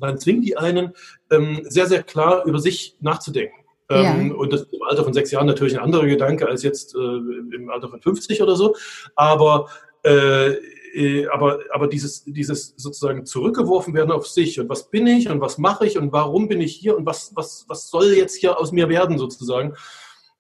[0.01, 0.93] dann zwingen die einen,
[1.31, 3.62] ähm, sehr, sehr klar über sich nachzudenken.
[3.93, 4.35] Ähm, ja.
[4.35, 6.99] Und das ist im Alter von sechs Jahren natürlich ein anderer Gedanke als jetzt äh,
[6.99, 8.75] im Alter von 50 oder so.
[9.15, 9.69] Aber
[10.03, 10.55] äh,
[10.95, 15.41] äh, aber, aber dieses, dieses sozusagen zurückgeworfen werden auf sich und was bin ich und
[15.41, 18.59] was mache ich und warum bin ich hier und was, was, was soll jetzt hier
[18.59, 19.75] aus mir werden sozusagen,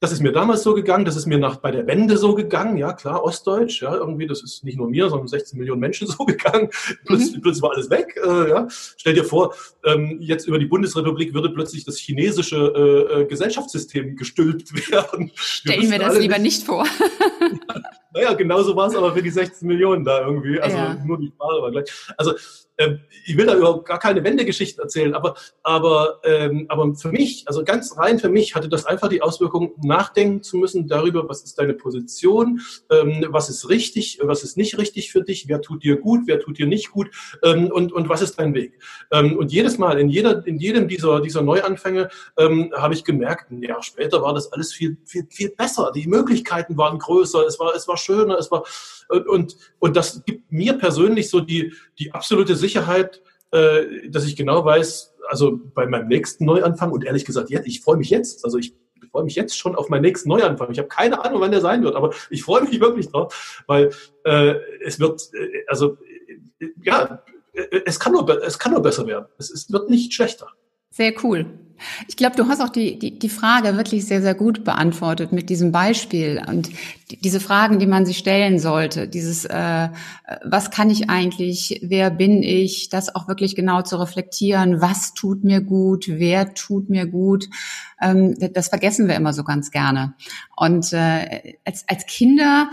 [0.02, 2.76] das ist mir damals so gegangen, das ist mir nach, bei der Wende so gegangen,
[2.76, 6.24] ja klar, Ostdeutsch, ja, irgendwie, das ist nicht nur mir, sondern 16 Millionen Menschen so
[6.24, 6.70] gegangen.
[7.06, 7.40] Plötzlich, mhm.
[7.40, 8.66] plötzlich war alles weg, äh, ja.
[8.96, 14.16] Stell dir vor, ähm, jetzt über die Bundesrepublik würde plötzlich das chinesische äh, äh Gesellschaftssystem
[14.16, 15.30] gestülpt werden.
[15.36, 16.84] Stellen wir das lieber nicht vor.
[18.12, 20.60] naja, genauso war es aber für die 16 Millionen da irgendwie.
[20.60, 20.94] Also ja.
[21.04, 21.92] nur die Sprache war gleich.
[22.16, 22.32] Also
[23.24, 27.64] ich will da überhaupt gar keine Wendegeschichte erzählen, aber, aber, ähm, aber für mich, also
[27.64, 31.58] ganz rein für mich, hatte das einfach die Auswirkung, nachdenken zu müssen darüber, was ist
[31.58, 35.96] deine Position, ähm, was ist richtig, was ist nicht richtig für dich, wer tut dir
[35.96, 37.10] gut, wer tut dir nicht gut
[37.42, 38.78] ähm, und, und was ist dein Weg.
[39.10, 43.50] Ähm, und jedes Mal, in, jeder, in jedem dieser, dieser Neuanfänge ähm, habe ich gemerkt,
[43.50, 45.92] ein Jahr später war das alles viel, viel, viel besser.
[45.94, 48.64] Die Möglichkeiten waren größer, es war, es war schöner, es war,
[49.20, 54.64] und, und das gibt mir persönlich so die, die absolute Sicherheit, äh, dass ich genau
[54.64, 58.58] weiß, also bei meinem nächsten Neuanfang und ehrlich gesagt, jetzt, ich freue mich jetzt, also
[58.58, 58.74] ich
[59.10, 60.70] freue mich jetzt schon auf meinen nächsten Neuanfang.
[60.70, 63.90] Ich habe keine Ahnung, wann der sein wird, aber ich freue mich wirklich drauf, weil
[64.24, 65.98] äh, es wird, äh, also
[66.82, 67.22] ja,
[67.84, 69.26] es kann nur, es kann nur besser werden.
[69.38, 70.48] Es, es wird nicht schlechter.
[70.92, 71.46] Sehr cool.
[72.06, 75.48] Ich glaube, du hast auch die, die, die Frage wirklich sehr, sehr gut beantwortet mit
[75.48, 76.68] diesem Beispiel und
[77.10, 79.08] die, diese Fragen, die man sich stellen sollte.
[79.08, 79.88] Dieses, äh,
[80.44, 85.44] was kann ich eigentlich, wer bin ich, das auch wirklich genau zu reflektieren, was tut
[85.44, 87.48] mir gut, wer tut mir gut,
[88.00, 90.12] ähm, das vergessen wir immer so ganz gerne.
[90.54, 92.68] Und äh, als, als Kinder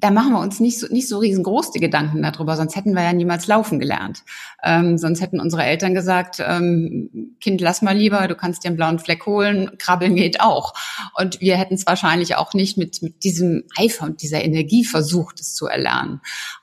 [0.00, 3.02] da machen wir uns nicht so, nicht so riesengroß die Gedanken darüber, sonst hätten wir
[3.02, 4.22] ja niemals laufen gelernt.
[4.62, 8.76] Ähm, sonst hätten unsere Eltern gesagt, ähm, Kind, lass mal lieber, du kannst dir einen
[8.76, 10.74] blauen Fleck holen, krabbeln geht auch.
[11.14, 15.40] Und wir hätten es wahrscheinlich auch nicht mit, mit diesem Eifer und dieser Energie versucht,
[15.40, 16.20] es zu erlernen.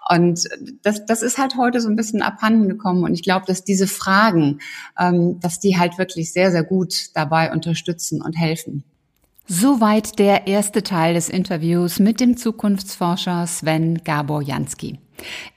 [0.09, 0.47] Und
[0.83, 3.03] das, das ist halt heute so ein bisschen abhanden gekommen.
[3.03, 4.59] Und ich glaube, dass diese Fragen,
[4.99, 8.83] ähm, dass die halt wirklich sehr, sehr gut dabei unterstützen und helfen.
[9.53, 14.97] Soweit der erste Teil des Interviews mit dem Zukunftsforscher Sven Gabor Jansky.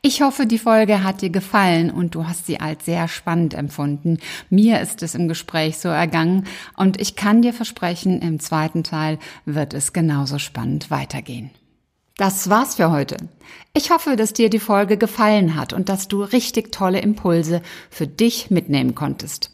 [0.03, 4.19] Ich hoffe, die Folge hat dir gefallen und du hast sie als sehr spannend empfunden.
[4.51, 9.21] Mir ist es im Gespräch so ergangen und ich kann dir versprechen, im zweiten Teil
[9.45, 11.51] wird es genauso spannend weitergehen.
[12.17, 13.17] Das war's für heute.
[13.75, 18.09] Ich hoffe, dass dir die Folge gefallen hat und dass du richtig tolle Impulse für
[18.09, 19.54] dich mitnehmen konntest.